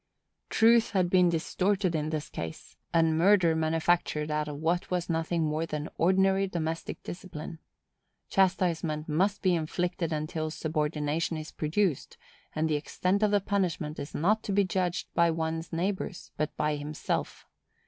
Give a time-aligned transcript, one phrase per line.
[0.49, 5.43] Truth has been distorted in this case, and murder manufactured out of what was nothing
[5.43, 7.59] more than ordinary domestic discipline.
[8.27, 12.17] Chastisement must be inflicted until subordination is produced;
[12.55, 16.31] and the extent of the punishment is not to be judged of by one's neighbors,
[16.35, 17.45] but by himself.